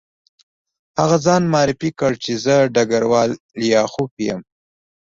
[0.99, 4.41] هغه ځان معرفي کړ چې زه ډګروال لیاخوف یم